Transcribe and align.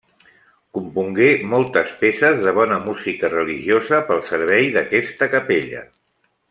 Compongué 0.77 1.27
moltes 1.51 1.91
peces 1.99 2.41
de 2.47 2.55
bona 2.61 2.81
música 2.87 3.33
religiosa 3.37 4.01
pel 4.09 4.27
servei 4.31 4.75
d'aquesta 4.79 5.33
capella. 5.37 5.89